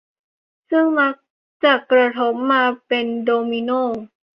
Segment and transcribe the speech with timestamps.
[0.69, 1.13] ซึ่งมัก
[1.63, 3.81] จะกระทบมาเป็นโดมิโน่